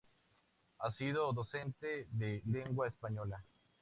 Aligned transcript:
Ha 0.79 0.89
sido 0.91 1.31
docente 1.31 2.07
de 2.09 2.41
Lengua 2.47 2.87
Española. 2.87 3.45